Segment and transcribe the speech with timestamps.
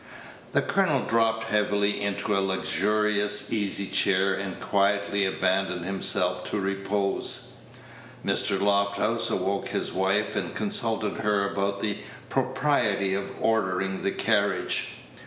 [0.53, 7.53] The colonel dropped heavily into a luxurious easy chair, and quietly abandoned himself to repose.
[8.25, 8.59] Mr.
[8.59, 14.87] Lofthouse awoke his wife, and consulted her about the propriety of ordering the carriage.